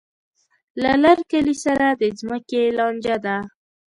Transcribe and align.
له 0.81 0.91
لر 1.03 1.19
کلي 1.31 1.55
سره 1.65 1.85
د 2.01 2.03
ځمکې 2.19 2.61
لانجه 2.77 3.15
ده. 3.25 3.37